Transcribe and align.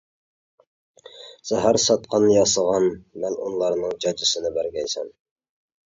زەھەر 1.51 1.79
ساتقان، 1.85 2.27
ياسىغان 2.37 2.89
مەلئۇنلارنىڭ 3.27 3.97
جاجىسىنى 4.07 4.57
بەرگەيسەن! 4.61 5.19